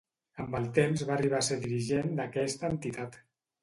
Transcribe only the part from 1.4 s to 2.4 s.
a ser dirigent